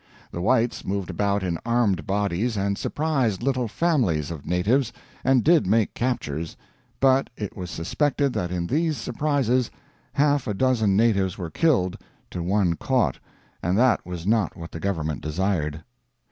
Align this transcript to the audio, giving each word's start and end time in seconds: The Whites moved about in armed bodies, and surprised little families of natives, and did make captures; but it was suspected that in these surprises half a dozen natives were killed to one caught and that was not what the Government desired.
The 0.31 0.41
Whites 0.41 0.83
moved 0.83 1.11
about 1.11 1.43
in 1.43 1.59
armed 1.63 2.07
bodies, 2.07 2.57
and 2.57 2.75
surprised 2.75 3.43
little 3.43 3.67
families 3.67 4.31
of 4.31 4.47
natives, 4.47 4.91
and 5.23 5.43
did 5.43 5.67
make 5.67 5.93
captures; 5.93 6.57
but 6.99 7.29
it 7.37 7.55
was 7.55 7.69
suspected 7.69 8.33
that 8.33 8.49
in 8.49 8.65
these 8.65 8.97
surprises 8.97 9.69
half 10.13 10.47
a 10.47 10.55
dozen 10.55 10.97
natives 10.97 11.37
were 11.37 11.51
killed 11.51 11.99
to 12.31 12.41
one 12.41 12.73
caught 12.77 13.19
and 13.61 13.77
that 13.77 14.03
was 14.03 14.25
not 14.25 14.57
what 14.57 14.71
the 14.71 14.79
Government 14.79 15.21
desired. 15.21 15.83